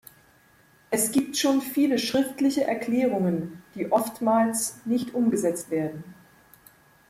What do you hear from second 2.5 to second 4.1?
Erklärungen, die